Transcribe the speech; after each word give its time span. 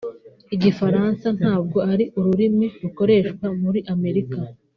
Igifaransa 0.55 1.27
ntabwo 1.39 1.77
ari 1.91 2.05
ururimi 2.19 2.67
rukoreshwa 2.81 3.45
muri 3.61 3.79
Armenia 3.91 4.39